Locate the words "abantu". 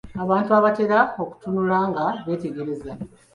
0.23-0.49